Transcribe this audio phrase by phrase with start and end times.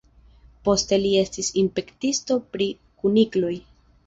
[0.67, 2.71] Poste li estis inspektisto pri
[3.05, 3.55] kunikloj.